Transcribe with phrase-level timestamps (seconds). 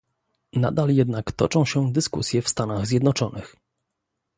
[0.55, 3.55] Nadal jednak toczą się dyskusje w Stanach Zjednoczonych